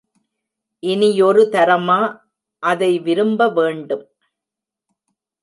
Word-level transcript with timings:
இனியொரு 0.83 1.43
தரமா 1.51 1.99
அதை 2.63 2.99
விரும்பவேண்டும்? 2.99 4.05